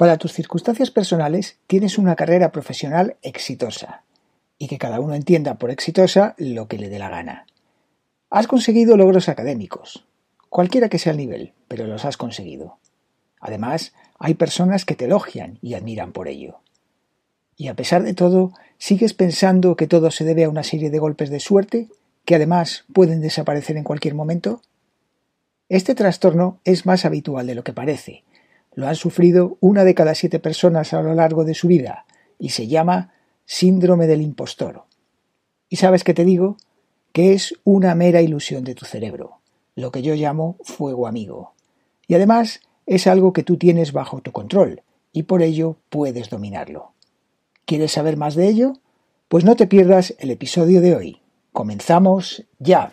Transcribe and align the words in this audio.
para 0.00 0.16
tus 0.16 0.32
circunstancias 0.32 0.90
personales 0.90 1.58
tienes 1.66 1.98
una 1.98 2.16
carrera 2.16 2.52
profesional 2.52 3.18
exitosa 3.20 4.02
y 4.56 4.66
que 4.66 4.78
cada 4.78 4.98
uno 4.98 5.14
entienda 5.14 5.56
por 5.56 5.70
exitosa 5.70 6.34
lo 6.38 6.68
que 6.68 6.78
le 6.78 6.88
dé 6.88 6.98
la 6.98 7.10
gana. 7.10 7.44
Has 8.30 8.46
conseguido 8.46 8.96
logros 8.96 9.28
académicos, 9.28 10.06
cualquiera 10.48 10.88
que 10.88 10.98
sea 10.98 11.12
el 11.12 11.18
nivel, 11.18 11.52
pero 11.68 11.86
los 11.86 12.06
has 12.06 12.16
conseguido. 12.16 12.78
Además, 13.40 13.92
hay 14.18 14.32
personas 14.32 14.86
que 14.86 14.94
te 14.94 15.04
elogian 15.04 15.58
y 15.60 15.74
admiran 15.74 16.12
por 16.12 16.28
ello. 16.28 16.60
Y 17.58 17.68
a 17.68 17.76
pesar 17.76 18.02
de 18.02 18.14
todo, 18.14 18.54
¿sigues 18.78 19.12
pensando 19.12 19.76
que 19.76 19.86
todo 19.86 20.10
se 20.10 20.24
debe 20.24 20.44
a 20.44 20.48
una 20.48 20.62
serie 20.62 20.88
de 20.88 20.98
golpes 20.98 21.28
de 21.28 21.40
suerte, 21.40 21.88
que 22.24 22.36
además 22.36 22.86
pueden 22.94 23.20
desaparecer 23.20 23.76
en 23.76 23.84
cualquier 23.84 24.14
momento? 24.14 24.62
Este 25.68 25.94
trastorno 25.94 26.58
es 26.64 26.86
más 26.86 27.04
habitual 27.04 27.46
de 27.46 27.54
lo 27.54 27.64
que 27.64 27.74
parece, 27.74 28.24
lo 28.74 28.86
han 28.86 28.96
sufrido 28.96 29.56
una 29.60 29.84
de 29.84 29.94
cada 29.94 30.14
siete 30.14 30.38
personas 30.38 30.92
a 30.92 31.02
lo 31.02 31.14
largo 31.14 31.44
de 31.44 31.54
su 31.54 31.68
vida 31.68 32.06
y 32.38 32.50
se 32.50 32.66
llama 32.66 33.12
síndrome 33.44 34.06
del 34.06 34.22
impostor. 34.22 34.84
¿Y 35.68 35.76
sabes 35.76 36.04
qué 36.04 36.14
te 36.14 36.24
digo? 36.24 36.56
Que 37.12 37.32
es 37.32 37.54
una 37.64 37.94
mera 37.94 38.22
ilusión 38.22 38.64
de 38.64 38.74
tu 38.74 38.84
cerebro, 38.84 39.40
lo 39.74 39.90
que 39.90 40.02
yo 40.02 40.14
llamo 40.14 40.56
fuego 40.62 41.06
amigo. 41.06 41.54
Y 42.06 42.14
además 42.14 42.60
es 42.86 43.06
algo 43.06 43.32
que 43.32 43.42
tú 43.42 43.56
tienes 43.56 43.92
bajo 43.92 44.20
tu 44.20 44.32
control 44.32 44.82
y 45.12 45.24
por 45.24 45.42
ello 45.42 45.76
puedes 45.88 46.30
dominarlo. 46.30 46.92
¿Quieres 47.64 47.92
saber 47.92 48.16
más 48.16 48.34
de 48.34 48.48
ello? 48.48 48.74
Pues 49.28 49.44
no 49.44 49.54
te 49.56 49.66
pierdas 49.66 50.14
el 50.18 50.30
episodio 50.30 50.80
de 50.80 50.96
hoy. 50.96 51.20
Comenzamos 51.52 52.44
ya. 52.58 52.92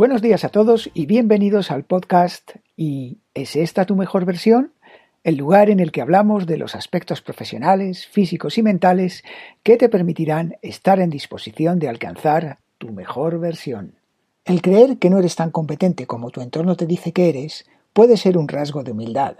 Buenos 0.00 0.22
días 0.22 0.44
a 0.44 0.48
todos 0.48 0.88
y 0.94 1.04
bienvenidos 1.04 1.70
al 1.70 1.84
podcast 1.84 2.52
¿Y 2.74 3.18
es 3.34 3.54
esta 3.54 3.84
tu 3.84 3.96
mejor 3.96 4.24
versión? 4.24 4.72
El 5.24 5.36
lugar 5.36 5.68
en 5.68 5.78
el 5.78 5.92
que 5.92 6.00
hablamos 6.00 6.46
de 6.46 6.56
los 6.56 6.74
aspectos 6.74 7.20
profesionales, 7.20 8.06
físicos 8.06 8.56
y 8.56 8.62
mentales 8.62 9.24
que 9.62 9.76
te 9.76 9.90
permitirán 9.90 10.56
estar 10.62 11.00
en 11.00 11.10
disposición 11.10 11.78
de 11.78 11.90
alcanzar 11.90 12.60
tu 12.78 12.92
mejor 12.92 13.38
versión. 13.40 13.96
El 14.46 14.62
creer 14.62 14.96
que 14.96 15.10
no 15.10 15.18
eres 15.18 15.36
tan 15.36 15.50
competente 15.50 16.06
como 16.06 16.30
tu 16.30 16.40
entorno 16.40 16.78
te 16.78 16.86
dice 16.86 17.12
que 17.12 17.28
eres 17.28 17.66
puede 17.92 18.16
ser 18.16 18.38
un 18.38 18.48
rasgo 18.48 18.82
de 18.82 18.92
humildad, 18.92 19.36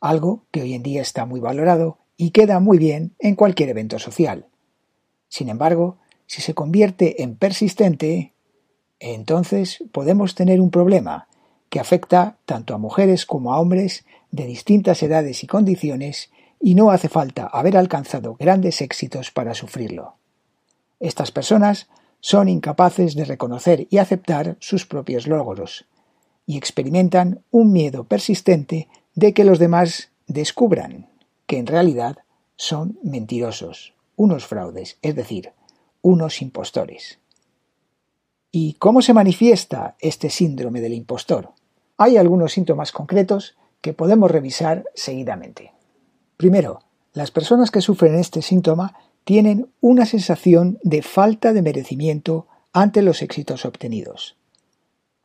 algo 0.00 0.42
que 0.50 0.62
hoy 0.62 0.74
en 0.74 0.82
día 0.82 1.02
está 1.02 1.24
muy 1.24 1.38
valorado 1.38 1.98
y 2.16 2.32
queda 2.32 2.58
muy 2.58 2.78
bien 2.78 3.12
en 3.20 3.36
cualquier 3.36 3.68
evento 3.68 4.00
social. 4.00 4.46
Sin 5.28 5.48
embargo, 5.48 5.98
si 6.26 6.42
se 6.42 6.52
convierte 6.52 7.22
en 7.22 7.36
persistente, 7.36 8.33
entonces 9.12 9.84
podemos 9.92 10.34
tener 10.34 10.60
un 10.60 10.70
problema 10.70 11.28
que 11.68 11.80
afecta 11.80 12.38
tanto 12.46 12.74
a 12.74 12.78
mujeres 12.78 13.26
como 13.26 13.52
a 13.52 13.60
hombres 13.60 14.06
de 14.30 14.46
distintas 14.46 15.02
edades 15.02 15.44
y 15.44 15.46
condiciones 15.46 16.30
y 16.60 16.74
no 16.74 16.90
hace 16.90 17.08
falta 17.08 17.46
haber 17.46 17.76
alcanzado 17.76 18.36
grandes 18.36 18.80
éxitos 18.80 19.30
para 19.30 19.54
sufrirlo. 19.54 20.14
Estas 21.00 21.30
personas 21.32 21.88
son 22.20 22.48
incapaces 22.48 23.14
de 23.14 23.26
reconocer 23.26 23.86
y 23.90 23.98
aceptar 23.98 24.56
sus 24.60 24.86
propios 24.86 25.26
logros 25.26 25.84
y 26.46 26.56
experimentan 26.56 27.42
un 27.50 27.72
miedo 27.72 28.04
persistente 28.04 28.88
de 29.14 29.34
que 29.34 29.44
los 29.44 29.58
demás 29.58 30.10
descubran 30.26 31.10
que 31.46 31.58
en 31.58 31.66
realidad 31.66 32.18
son 32.56 32.98
mentirosos, 33.02 33.92
unos 34.16 34.46
fraudes, 34.46 34.96
es 35.02 35.14
decir, 35.14 35.52
unos 36.00 36.40
impostores. 36.40 37.18
¿Y 38.56 38.74
cómo 38.74 39.02
se 39.02 39.14
manifiesta 39.14 39.96
este 39.98 40.30
síndrome 40.30 40.80
del 40.80 40.92
impostor? 40.92 41.50
Hay 41.96 42.18
algunos 42.18 42.52
síntomas 42.52 42.92
concretos 42.92 43.56
que 43.80 43.94
podemos 43.94 44.30
revisar 44.30 44.84
seguidamente. 44.94 45.72
Primero, 46.36 46.82
las 47.14 47.32
personas 47.32 47.72
que 47.72 47.80
sufren 47.80 48.14
este 48.14 48.42
síntoma 48.42 48.94
tienen 49.24 49.72
una 49.80 50.06
sensación 50.06 50.78
de 50.84 51.02
falta 51.02 51.52
de 51.52 51.62
merecimiento 51.62 52.46
ante 52.72 53.02
los 53.02 53.22
éxitos 53.22 53.64
obtenidos. 53.64 54.36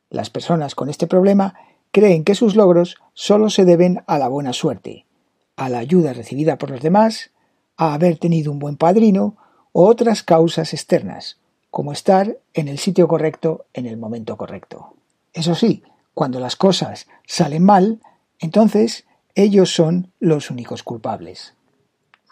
Las 0.08 0.28
personas 0.28 0.74
con 0.74 0.88
este 0.88 1.06
problema 1.06 1.54
creen 1.92 2.24
que 2.24 2.34
sus 2.34 2.56
logros 2.56 2.96
solo 3.14 3.48
se 3.48 3.64
deben 3.64 4.02
a 4.08 4.18
la 4.18 4.26
buena 4.26 4.52
suerte, 4.52 5.06
a 5.54 5.68
la 5.68 5.78
ayuda 5.78 6.14
recibida 6.14 6.58
por 6.58 6.72
los 6.72 6.80
demás, 6.80 7.30
a 7.76 7.94
haber 7.94 8.18
tenido 8.18 8.50
un 8.50 8.58
buen 8.58 8.76
padrino 8.76 9.36
o 9.70 9.86
otras 9.86 10.24
causas 10.24 10.74
externas, 10.74 11.38
como 11.70 11.92
estar 11.92 12.38
en 12.54 12.68
el 12.68 12.78
sitio 12.78 13.08
correcto 13.08 13.66
en 13.72 13.86
el 13.86 13.96
momento 13.96 14.36
correcto. 14.36 14.94
Eso 15.32 15.54
sí, 15.54 15.82
cuando 16.14 16.40
las 16.40 16.56
cosas 16.56 17.06
salen 17.26 17.64
mal, 17.64 18.00
entonces 18.38 19.06
ellos 19.34 19.72
son 19.72 20.12
los 20.18 20.50
únicos 20.50 20.82
culpables. 20.82 21.54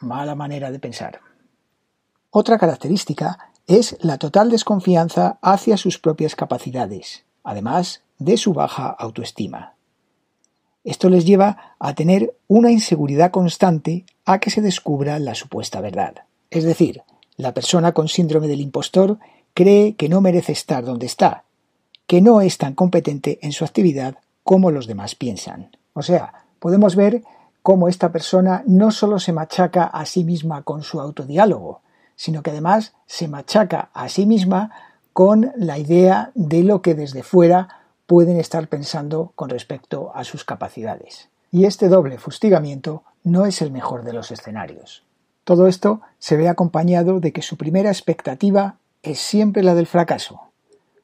Mala 0.00 0.34
manera 0.34 0.71
de 0.71 0.78
pensar. 0.78 1.21
Otra 2.31 2.59
característica 2.59 3.50
es 3.66 3.97
la 4.00 4.19
total 4.19 4.50
desconfianza 4.50 5.38
hacia 5.43 5.76
sus 5.76 5.99
propias 5.99 6.34
capacidades, 6.34 7.25
además 7.44 8.03
de 8.19 8.37
su 8.37 8.53
baja 8.53 8.88
autoestima. 8.88 9.75
Esto 10.84 11.10
les 11.10 11.25
lleva 11.25 11.76
a 11.78 11.94
tener 11.94 12.34
una 12.47 12.70
inseguridad 12.70 13.31
constante 13.31 14.06
a 14.25 14.38
que 14.38 14.50
se 14.50 14.62
descubra 14.62 15.19
la 15.19 15.34
supuesta 15.34 15.81
verdad. 15.81 16.25
Es 16.50 16.65
decir, 16.65 17.03
la 17.38 17.54
persona 17.54 17.93
con 17.93 18.09
síndrome 18.09 18.49
del 18.49 18.60
impostor 18.60 19.19
cree 19.54 19.94
que 19.94 20.09
no 20.09 20.21
merece 20.21 20.53
estar 20.53 20.84
donde 20.84 21.06
está, 21.06 21.44
que 22.06 22.21
no 22.21 22.41
es 22.41 22.59
tan 22.59 22.75
competente 22.75 23.38
en 23.43 23.53
su 23.53 23.65
actividad 23.65 24.16
como 24.43 24.71
los 24.71 24.87
demás 24.87 25.15
piensan. 25.15 25.71
O 25.94 26.03
sea, 26.03 26.44
podemos 26.59 26.97
ver 26.97 27.22
cómo 27.62 27.88
esta 27.88 28.12
persona 28.12 28.62
no 28.66 28.91
solo 28.91 29.19
se 29.21 29.32
machaca 29.32 29.84
a 29.84 30.04
sí 30.04 30.25
misma 30.25 30.62
con 30.62 30.82
su 30.82 31.00
autodiálogo, 31.00 31.81
sino 32.16 32.43
que 32.43 32.50
además 32.50 32.94
se 33.06 33.28
machaca 33.28 33.91
a 33.94 34.09
sí 34.09 34.26
misma 34.26 34.72
con 35.12 35.53
la 35.56 35.78
idea 35.78 36.32
de 36.34 36.65
lo 36.65 36.82
que 36.82 36.94
desde 36.94 37.22
fuera 37.22 37.69
pueden 38.06 38.38
estar 38.41 38.66
pensando 38.69 39.32
con 39.37 39.49
respecto 39.49 40.10
a 40.15 40.25
sus 40.25 40.44
capacidades. 40.44 41.28
Y 41.53 41.66
este 41.66 41.88
doble 41.88 42.19
fustigamiento 42.19 43.05
no 43.22 43.47
es 43.47 43.62
el 43.62 43.70
mejor 43.70 44.03
de 44.03 44.12
los 44.12 44.32
escenarios. 44.32 45.05
Todo 45.48 45.66
esto 45.66 46.03
se 46.19 46.36
ve 46.36 46.47
acompañado 46.47 47.20
de 47.20 47.32
que 47.32 47.41
su 47.41 47.56
primera 47.56 47.88
expectativa 47.88 48.76
es 49.03 49.19
siempre 49.19 49.62
la 49.62 49.75
del 49.75 49.86
fracaso, 49.86 50.42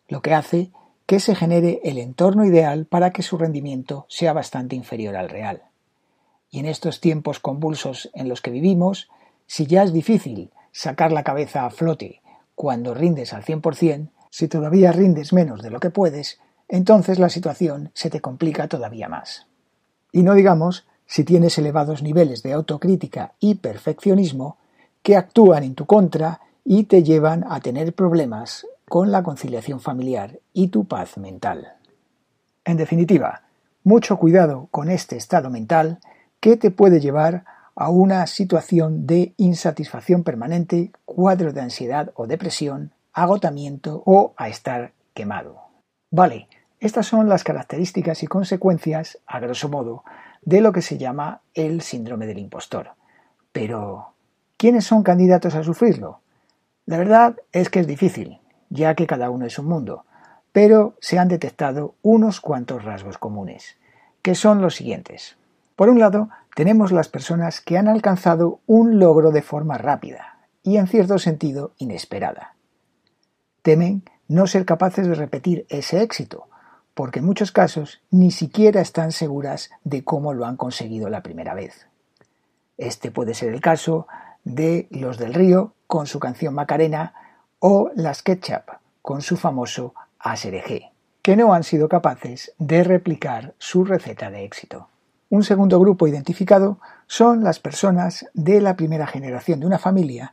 lo 0.07 0.21
que 0.21 0.35
hace 0.35 0.69
que 1.07 1.19
se 1.19 1.35
genere 1.35 1.81
el 1.83 1.97
entorno 1.97 2.45
ideal 2.45 2.85
para 2.85 3.11
que 3.11 3.23
su 3.23 3.39
rendimiento 3.39 4.05
sea 4.11 4.35
bastante 4.35 4.77
inferior 4.77 5.17
al 5.17 5.31
real. 5.31 5.63
Y 6.51 6.59
en 6.59 6.67
estos 6.67 7.01
tiempos 7.01 7.41
convulsos 7.41 8.11
en 8.13 8.29
los 8.29 8.43
que 8.43 8.51
vivimos, 8.51 9.09
si 9.47 9.65
ya 9.65 9.83
es 9.83 9.95
difícil 9.95 10.51
sacar 10.73 11.11
la 11.11 11.25
cabeza 11.25 11.65
a 11.65 11.71
flote 11.71 12.21
cuando 12.55 12.93
rindes 12.93 13.33
al 13.33 13.45
100%, 13.45 14.11
si 14.29 14.47
todavía 14.47 14.93
rindes 14.93 15.33
menos 15.33 15.63
de 15.63 15.71
lo 15.71 15.81
que 15.81 15.89
puedes, 15.89 16.39
entonces 16.69 17.19
la 17.19 17.31
situación 17.31 17.93
se 17.95 18.11
te 18.11 18.21
complica 18.21 18.69
todavía 18.69 19.09
más. 19.09 19.47
Y 20.13 20.23
no 20.23 20.35
digamos 20.35 20.87
si 21.07 21.25
tienes 21.25 21.59
elevados 21.59 22.03
niveles 22.03 22.43
de 22.43 22.53
autocrítica 22.53 23.33
y 23.41 23.57
perfeccionismo 23.57 24.57
que 25.03 25.17
actúan 25.17 25.65
en 25.65 25.75
tu 25.75 25.87
contra 25.87 26.41
y 26.65 26.85
te 26.85 27.03
llevan 27.03 27.45
a 27.49 27.61
tener 27.61 27.95
problemas 27.95 28.67
con 28.89 29.13
la 29.13 29.23
conciliación 29.23 29.81
familiar 29.81 30.39
y 30.53 30.69
tu 30.69 30.87
paz 30.87 31.19
mental. 31.19 31.75
En 32.65 32.77
definitiva, 32.77 33.43
mucho 33.83 34.19
cuidado 34.19 34.69
con 34.71 34.91
este 34.91 35.17
estado 35.17 35.51
mental 35.51 35.99
que 36.41 36.57
te 36.57 36.71
puede 36.71 37.01
llevar 37.01 37.45
a 37.77 37.91
una 37.91 38.27
situación 38.27 39.07
de 39.07 39.35
insatisfacción 39.37 40.23
permanente, 40.23 40.93
cuadro 41.05 41.53
de 41.53 41.61
ansiedad 41.61 42.13
o 42.15 42.27
depresión, 42.27 42.93
agotamiento 43.13 44.03
o 44.07 44.33
a 44.37 44.49
estar 44.49 44.93
quemado. 45.13 45.61
Vale, 46.11 46.49
estas 46.81 47.07
son 47.07 47.29
las 47.29 47.45
características 47.45 48.23
y 48.23 48.27
consecuencias, 48.27 49.19
a 49.27 49.41
grosso 49.41 49.69
modo, 49.69 50.05
de 50.45 50.61
lo 50.61 50.73
que 50.73 50.83
se 50.83 50.99
llama 50.99 51.43
el 51.55 51.81
síndrome 51.81 52.27
del 52.27 52.39
impostor. 52.39 52.91
Pero, 53.53 54.15
¿quiénes 54.57 54.85
son 54.85 55.03
candidatos 55.03 55.55
a 55.55 55.63
sufrirlo? 55.63 56.21
La 56.87 56.99
verdad 56.99 57.37
es 57.53 57.71
que 57.71 57.81
es 57.81 57.87
difícil, 57.87 58.41
ya 58.69 58.95
que 58.95 59.07
cada 59.07 59.31
uno 59.31 59.47
es 59.47 59.59
un 59.59 59.67
mundo, 59.67 60.05
pero 60.53 60.97
se 61.01 61.19
han 61.19 61.29
detectado 61.29 61.95
unos 62.03 62.41
cuantos 62.41 62.85
rasgos 62.85 63.19
comunes, 63.19 63.77
que 64.23 64.35
son 64.35 64.61
los 64.61 64.75
siguientes. 64.75 65.37
Por 65.77 65.89
un 65.89 65.99
lado, 65.99 66.29
tenemos 66.55 66.93
las 66.93 67.09
personas 67.09 67.61
que 67.61 67.79
han 67.79 67.89
alcanzado 67.89 68.61
un 68.67 68.99
logro 68.99 69.33
de 69.33 69.43
forma 69.43 69.79
rápida 69.79 70.39
y 70.63 70.77
en 70.77 70.87
cierto 70.87 71.19
sentido 71.19 71.73
inesperada. 71.79 72.55
Temen 73.63 74.05
no 74.29 74.47
ser 74.47 74.65
capaces 74.65 75.07
de 75.07 75.15
repetir 75.15 75.67
ese 75.69 76.03
éxito, 76.03 76.49
porque 76.95 77.19
en 77.19 77.27
muchos 77.27 77.53
casos 77.53 78.01
ni 78.11 78.31
siquiera 78.31 78.81
están 78.81 79.13
seguras 79.13 79.71
de 79.83 80.05
cómo 80.05 80.33
lo 80.33 80.47
han 80.47 80.57
conseguido 80.57 81.09
la 81.11 81.23
primera 81.23 81.55
vez. 81.55 81.87
Este 82.79 83.11
puede 83.11 83.35
ser 83.35 83.53
el 83.53 83.61
caso 83.61 84.07
de 84.45 84.89
Los 84.91 85.19
del 85.19 85.35
Río 85.35 85.75
con 85.87 86.07
su 86.07 86.19
canción 86.19 86.55
Macarena 86.55 87.15
o 87.59 87.91
Las 87.95 88.23
Ketchup 88.23 88.65
con 89.03 89.23
su 89.23 89.37
famoso 89.37 89.95
Asereje, 90.19 90.93
que 91.23 91.37
no 91.37 91.53
han 91.53 91.63
sido 91.63 91.89
capaces 91.89 92.53
de 92.59 92.85
replicar 92.85 93.55
su 93.59 93.85
receta 93.85 94.31
de 94.31 94.45
éxito. 94.45 94.89
Un 95.29 95.43
segundo 95.43 95.79
grupo 95.81 96.07
identificado 96.07 96.79
son 97.07 97.45
las 97.45 97.61
personas 97.61 98.27
de 98.35 98.61
la 98.61 98.77
primera 98.77 99.07
generación 99.07 99.61
de 99.61 99.67
una 99.67 99.79
familia 99.79 100.33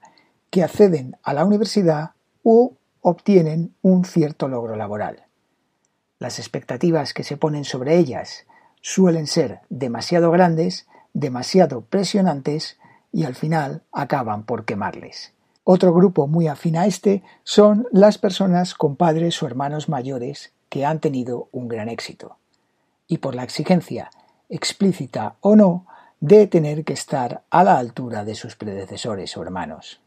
que 0.49 0.63
acceden 0.63 1.17
a 1.23 1.33
la 1.33 1.43
universidad 1.43 2.11
u 2.43 2.75
obtienen 3.01 3.73
un 3.81 4.05
cierto 4.05 4.47
logro 4.47 4.75
laboral. 4.75 5.25
Las 6.21 6.37
expectativas 6.37 7.15
que 7.15 7.23
se 7.23 7.35
ponen 7.35 7.65
sobre 7.65 7.97
ellas 7.97 8.45
suelen 8.79 9.25
ser 9.25 9.61
demasiado 9.69 10.29
grandes, 10.29 10.85
demasiado 11.13 11.81
presionantes 11.81 12.77
y 13.11 13.23
al 13.23 13.33
final 13.33 13.81
acaban 13.91 14.43
por 14.43 14.63
quemarles. 14.63 15.33
Otro 15.63 15.91
grupo 15.95 16.27
muy 16.27 16.47
afín 16.47 16.77
a 16.77 16.85
este 16.85 17.23
son 17.43 17.87
las 17.91 18.19
personas 18.19 18.75
con 18.75 18.97
padres 18.97 19.41
o 19.41 19.47
hermanos 19.47 19.89
mayores 19.89 20.53
que 20.69 20.85
han 20.85 20.99
tenido 20.99 21.49
un 21.51 21.67
gran 21.67 21.89
éxito. 21.89 22.37
Y 23.07 23.17
por 23.17 23.33
la 23.33 23.41
exigencia, 23.41 24.11
explícita 24.47 25.37
o 25.41 25.55
no, 25.55 25.87
de 26.19 26.45
tener 26.45 26.83
que 26.83 26.93
estar 26.93 27.41
a 27.49 27.63
la 27.63 27.79
altura 27.79 28.25
de 28.25 28.35
sus 28.35 28.55
predecesores 28.55 29.35
o 29.37 29.41
hermanos. 29.41 30.01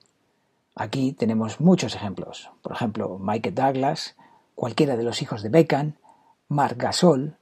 Aquí 0.77 1.11
tenemos 1.11 1.61
muchos 1.61 1.97
ejemplos. 1.97 2.53
Por 2.63 2.71
ejemplo, 2.71 3.19
Michael 3.21 3.57
Douglas, 3.57 4.15
cualquiera 4.55 4.97
de 4.97 5.03
los 5.03 5.21
hijos 5.21 5.43
de 5.43 5.49
Beckham, 5.49 5.95
Marc 6.49 6.77
Gasol, 6.77 7.37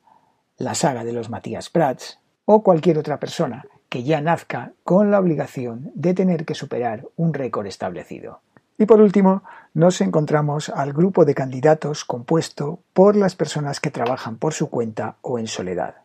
la 0.58 0.74
saga 0.74 1.04
de 1.04 1.12
los 1.12 1.28
Matías 1.28 1.70
Prats 1.70 2.20
o 2.44 2.62
cualquier 2.62 2.98
otra 2.98 3.18
persona 3.18 3.66
que 3.88 4.04
ya 4.04 4.20
nazca 4.20 4.72
con 4.84 5.10
la 5.10 5.18
obligación 5.18 5.90
de 5.94 6.14
tener 6.14 6.44
que 6.44 6.54
superar 6.54 7.06
un 7.16 7.34
récord 7.34 7.66
establecido. 7.66 8.40
Y 8.78 8.86
por 8.86 9.00
último, 9.00 9.42
nos 9.74 10.00
encontramos 10.00 10.68
al 10.68 10.92
grupo 10.92 11.24
de 11.24 11.34
candidatos 11.34 12.04
compuesto 12.04 12.80
por 12.92 13.16
las 13.16 13.34
personas 13.34 13.80
que 13.80 13.90
trabajan 13.90 14.36
por 14.36 14.54
su 14.54 14.70
cuenta 14.70 15.16
o 15.20 15.38
en 15.38 15.46
soledad, 15.46 15.96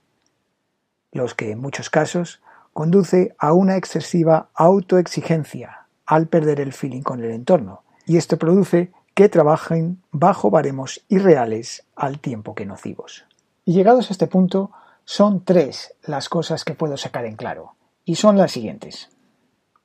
los 1.11 1.33
que 1.33 1.51
en 1.51 1.59
muchos 1.59 1.89
casos 1.89 2.41
conduce 2.73 3.35
a 3.37 3.53
una 3.53 3.77
excesiva 3.77 4.49
autoexigencia 4.53 5.87
al 6.05 6.27
perder 6.27 6.59
el 6.59 6.73
feeling 6.73 7.03
con 7.03 7.23
el 7.23 7.31
entorno, 7.31 7.83
y 8.05 8.17
esto 8.17 8.37
produce 8.37 8.91
que 9.17 9.29
trabajen 9.29 10.03
bajo 10.11 10.51
baremos 10.51 11.01
irreales 11.09 11.83
al 11.95 12.19
tiempo 12.19 12.53
que 12.53 12.67
nocivos. 12.67 13.25
Y 13.65 13.73
llegados 13.73 14.11
a 14.11 14.13
este 14.13 14.27
punto, 14.27 14.69
son 15.05 15.43
tres 15.43 15.95
las 16.03 16.29
cosas 16.29 16.63
que 16.63 16.75
puedo 16.75 16.97
sacar 16.97 17.25
en 17.25 17.35
claro, 17.35 17.73
y 18.05 18.13
son 18.13 18.37
las 18.37 18.51
siguientes. 18.51 19.09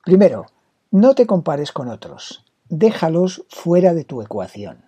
Primero, 0.05 0.49
no 0.91 1.15
te 1.15 1.27
compares 1.27 1.73
con 1.73 1.89
otros, 1.89 2.45
déjalos 2.69 3.47
fuera 3.49 3.95
de 3.95 4.05
tu 4.05 4.21
ecuación. 4.21 4.85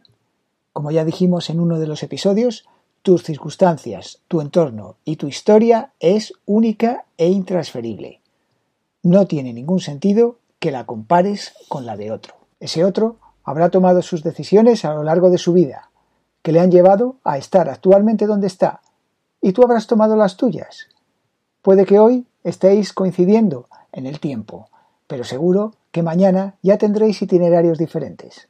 Como 0.75 0.91
ya 0.91 1.07
dijimos 1.07 1.49
en 1.49 1.59
uno 1.59 1.79
de 1.79 1.87
los 1.87 2.03
episodios, 2.03 2.69
tus 3.01 3.23
circunstancias, 3.23 4.21
tu 4.29 4.43
entorno 4.43 4.97
y 5.07 5.17
tu 5.17 5.27
historia 5.27 5.95
es 6.01 6.35
única 6.45 7.07
e 7.17 7.29
intransferible. 7.29 8.21
No 9.03 9.27
tiene 9.27 9.55
ningún 9.55 9.81
sentido 9.81 10.37
que 10.59 10.71
la 10.71 10.85
compares 10.85 11.55
con 11.69 11.87
la 11.87 11.97
de 11.97 12.13
otro. 12.13 12.35
Ese 12.61 12.85
otro 12.85 13.17
habrá 13.45 13.71
tomado 13.71 14.03
sus 14.03 14.23
decisiones 14.23 14.85
a 14.85 14.95
lo 14.95 15.03
largo 15.03 15.31
de 15.31 15.39
su 15.39 15.53
vida, 15.53 15.91
que 16.43 16.53
le 16.53 16.61
han 16.61 16.71
llevado 16.71 17.17
a 17.25 17.39
estar 17.39 17.69
actualmente 17.69 18.27
donde 18.27 18.47
está, 18.47 18.81
y 19.41 19.53
tú 19.53 19.63
habrás 19.63 19.87
tomado 19.87 20.17
las 20.17 20.37
tuyas. 20.37 20.89
Puede 21.63 21.85
que 21.85 21.99
hoy 21.99 22.27
estéis 22.43 22.93
coincidiendo 22.93 23.69
en 23.93 24.07
el 24.07 24.21
tiempo, 24.21 24.69
pero 25.07 25.25
seguro 25.25 25.75
que 25.93 26.03
mañana 26.03 26.57
ya 26.63 26.79
tendréis 26.79 27.21
itinerarios 27.23 27.79
diferentes. 27.79 28.49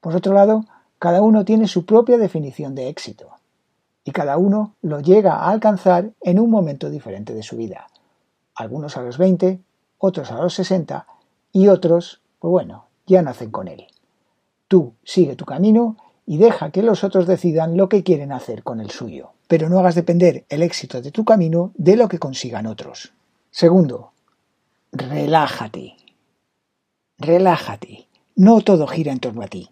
Por 0.00 0.16
otro 0.16 0.34
lado, 0.34 0.64
cada 0.98 1.22
uno 1.22 1.44
tiene 1.44 1.68
su 1.68 1.86
propia 1.86 2.18
definición 2.18 2.74
de 2.74 2.88
éxito, 2.88 3.28
y 4.04 4.12
cada 4.12 4.36
uno 4.36 4.74
lo 4.82 5.00
llega 5.00 5.34
a 5.36 5.50
alcanzar 5.50 6.10
en 6.20 6.38
un 6.38 6.50
momento 6.50 6.90
diferente 6.90 7.32
de 7.34 7.42
su 7.42 7.56
vida. 7.56 7.86
Algunos 8.54 8.96
a 8.96 9.02
los 9.02 9.18
20, 9.18 9.60
otros 9.98 10.30
a 10.30 10.36
los 10.36 10.54
60 10.54 11.06
y 11.52 11.68
otros, 11.68 12.20
pues 12.38 12.50
bueno, 12.50 12.86
ya 13.06 13.22
nacen 13.22 13.50
con 13.50 13.68
él. 13.68 13.86
Tú 14.68 14.94
sigue 15.04 15.36
tu 15.36 15.44
camino 15.44 15.96
y 16.26 16.38
deja 16.38 16.70
que 16.70 16.82
los 16.82 17.04
otros 17.04 17.26
decidan 17.26 17.76
lo 17.76 17.88
que 17.88 18.02
quieren 18.02 18.32
hacer 18.32 18.62
con 18.62 18.80
el 18.80 18.90
suyo. 18.90 19.32
Pero 19.46 19.68
no 19.68 19.78
hagas 19.78 19.94
depender 19.94 20.46
el 20.48 20.62
éxito 20.62 21.02
de 21.02 21.10
tu 21.10 21.24
camino 21.24 21.72
de 21.74 21.96
lo 21.96 22.08
que 22.08 22.18
consigan 22.18 22.66
otros. 22.66 23.12
Segundo, 23.50 24.12
relájate. 24.92 25.96
Relájate. 27.18 28.08
No 28.36 28.60
todo 28.62 28.86
gira 28.86 29.12
en 29.12 29.20
torno 29.20 29.42
a 29.42 29.48
ti. 29.48 29.68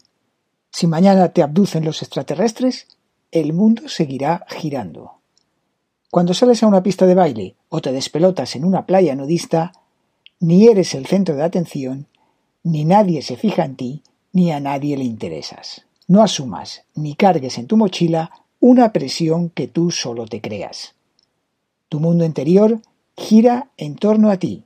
Si 0.71 0.87
mañana 0.87 1.31
te 1.31 1.43
abducen 1.43 1.85
los 1.85 2.03
extraterrestres, 2.03 2.87
el 3.31 3.53
mundo 3.53 3.89
seguirá 3.89 4.45
girando. 4.49 5.19
Cuando 6.11 6.35
sales 6.35 6.63
a 6.63 6.67
una 6.67 6.83
pista 6.83 7.07
de 7.07 7.15
baile 7.15 7.57
o 7.71 7.81
te 7.81 7.91
despelotas 7.91 8.55
en 8.55 8.65
una 8.65 8.87
playa 8.87 9.15
nudista, 9.15 9.73
ni 10.41 10.69
eres 10.69 10.95
el 10.95 11.07
centro 11.07 11.35
de 11.35 11.43
atención, 11.43 12.07
ni 12.63 12.85
nadie 12.85 13.23
se 13.23 13.37
fija 13.37 13.65
en 13.65 13.77
ti, 13.77 14.03
ni 14.33 14.51
a 14.51 14.61
nadie 14.61 14.97
le 14.97 15.05
interesas. 15.05 15.87
No 16.09 16.23
asumas 16.23 16.85
ni 16.95 17.15
cargues 17.15 17.59
en 17.59 17.67
tu 17.67 17.77
mochila 17.77 18.31
una 18.61 18.93
presión 18.93 19.51
que 19.51 19.69
tú 19.69 19.91
solo 19.91 20.27
te 20.27 20.41
creas. 20.41 20.95
Tu 21.89 22.01
mundo 22.01 22.25
interior 22.25 22.81
gira 23.17 23.71
en 23.77 23.97
torno 23.97 24.31
a 24.31 24.39
ti 24.39 24.65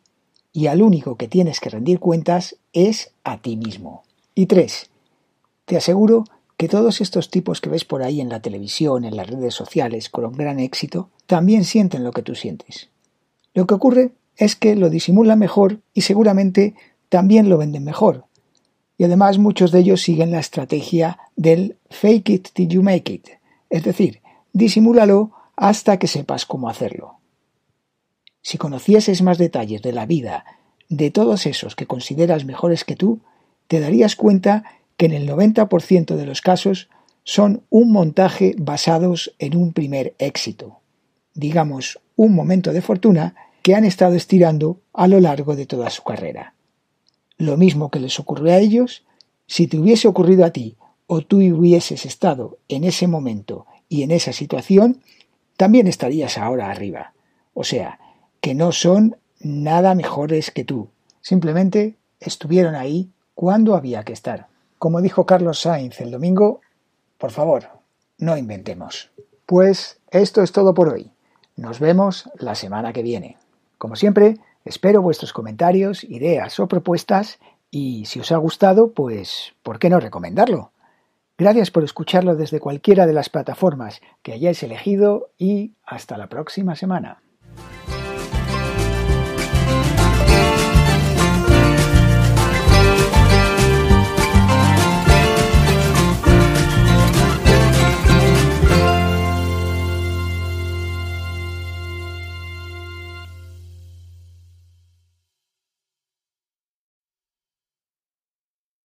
y 0.53 0.69
al 0.69 0.83
único 0.83 1.17
que 1.17 1.29
tienes 1.29 1.61
que 1.61 1.71
rendir 1.71 1.99
cuentas 1.99 2.57
es 2.73 3.13
a 3.25 3.39
ti 3.39 3.57
mismo. 3.57 4.05
Y 4.35 4.47
tres, 4.47 4.91
te 5.65 5.77
aseguro 5.77 6.25
que 6.57 6.69
todos 6.69 7.01
estos 7.01 7.31
tipos 7.31 7.61
que 7.61 7.69
ves 7.69 7.85
por 7.85 8.03
ahí 8.03 8.21
en 8.21 8.29
la 8.29 8.41
televisión, 8.41 9.05
en 9.05 9.17
las 9.17 9.27
redes 9.27 9.55
sociales, 9.55 10.09
con 10.09 10.33
gran 10.33 10.61
éxito, 10.61 11.11
también 11.27 11.65
sienten 11.65 12.05
lo 12.05 12.13
que 12.13 12.23
tú 12.23 12.35
sientes. 12.35 12.89
Lo 13.53 13.67
que 13.67 13.75
ocurre 13.75 14.13
es 14.37 14.57
que 14.57 14.77
lo 14.77 14.91
disimulan 14.91 15.39
mejor 15.39 15.81
y 15.93 16.03
seguramente 16.03 16.75
también 17.09 17.49
lo 17.49 17.59
venden 17.59 17.85
mejor, 17.85 18.25
y 18.99 19.05
además 19.05 19.39
muchos 19.39 19.73
de 19.73 19.81
ellos 19.81 20.03
siguen 20.03 20.31
la 20.31 20.41
estrategia 20.41 21.19
del 21.37 21.77
fake 21.91 22.31
it 22.31 22.49
till 22.53 22.69
you 22.69 22.83
make 22.83 23.13
it, 23.13 23.29
es 23.71 23.85
decir, 23.85 24.23
disimúlalo 24.53 25.33
hasta 25.57 25.99
que 25.99 26.07
sepas 26.07 26.47
cómo 26.47 26.69
hacerlo. 26.69 27.21
Si 28.43 28.59
conocieses 28.59 29.23
más 29.23 29.39
detalles 29.39 29.83
de 29.83 29.93
la 29.93 30.07
vida 30.07 30.45
de 30.89 31.11
todos 31.11 31.47
esos 31.47 31.75
que 31.75 31.87
consideras 31.87 32.45
mejores 32.45 32.85
que 32.85 32.95
tú, 32.95 33.21
te 33.67 33.81
darías 33.81 34.15
cuenta 34.15 34.65
que 34.97 35.07
en 35.07 35.13
el 35.13 35.29
90% 35.29 36.15
de 36.15 36.27
los 36.27 36.41
casos 36.41 36.89
son 37.25 37.65
un 37.71 37.91
montaje 37.91 38.55
basados 38.57 39.35
en 39.39 39.57
un 39.57 39.73
primer 39.73 40.15
éxito, 40.19 40.79
digamos, 41.35 42.01
un 42.15 42.35
momento 42.35 42.73
de 42.73 42.83
fortuna 42.83 43.35
que 43.63 43.75
han 43.75 43.85
estado 43.85 44.15
estirando 44.15 44.81
a 44.93 45.09
lo 45.09 45.19
largo 45.19 45.57
de 45.57 45.67
toda 45.67 45.91
su 45.91 46.05
carrera. 46.05 46.55
Lo 47.39 47.57
mismo 47.57 47.91
que 47.91 48.01
les 48.01 48.19
ocurrió 48.19 48.53
a 48.53 48.59
ellos, 48.59 49.05
si 49.47 49.67
te 49.67 49.79
hubiese 49.79 50.09
ocurrido 50.09 50.45
a 50.45 50.51
ti 50.51 50.77
o 51.07 51.21
tú 51.23 51.39
hubieses 51.39 52.07
estado 52.07 52.59
en 52.69 52.85
ese 52.85 53.07
momento 53.07 53.67
y 53.89 54.03
en 54.03 54.11
esa 54.11 54.33
situación, 54.33 55.03
también 55.57 55.87
estarías 55.87 56.39
ahora 56.39 56.71
arriba. 56.71 57.13
O 57.55 57.65
sea, 57.65 57.99
que 58.41 58.55
no 58.55 58.73
son 58.73 59.17
nada 59.41 59.95
mejores 59.95 60.51
que 60.51 60.65
tú. 60.65 60.89
Simplemente 61.21 61.97
estuvieron 62.21 62.75
ahí 62.75 63.11
cuando 63.35 63.75
había 63.75 64.05
que 64.05 64.13
estar. 64.13 64.49
Como 64.79 65.01
dijo 65.01 65.27
Carlos 65.27 65.61
Sainz 65.61 66.01
el 66.01 66.11
domingo, 66.11 66.61
por 67.19 67.31
favor, 67.31 67.69
no 68.19 68.37
inventemos. 68.37 69.11
Pues 69.47 70.01
esto 70.11 70.43
es 70.43 70.53
todo 70.53 70.75
por 70.75 70.89
hoy. 70.89 71.13
Nos 71.57 71.81
vemos 71.81 72.31
la 72.39 72.55
semana 72.55 72.93
que 72.93 73.03
viene. 73.03 73.39
Como 73.79 73.97
siempre, 73.97 74.37
Espero 74.67 75.01
vuestros 75.01 75.33
comentarios, 75.33 76.03
ideas 76.03 76.59
o 76.59 76.67
propuestas 76.67 77.39
y 77.71 78.05
si 78.07 78.19
os 78.19 78.33
ha 78.33 78.37
gustado, 78.37 78.91
pues 78.91 79.55
¿por 79.63 79.79
qué 79.79 79.89
no 79.89 80.01
recomendarlo? 80.01 80.73
Gracias 81.39 81.71
por 81.71 81.85
escucharlo 81.85 82.35
desde 82.35 82.59
cualquiera 82.59 83.07
de 83.07 83.13
las 83.13 83.29
plataformas 83.29 84.01
que 84.23 84.33
hayáis 84.33 84.65
elegido 84.65 85.31
y 85.39 85.75
hasta 85.85 86.19
la 86.19 86.29
próxima 86.29 86.75
semana. 86.75 87.23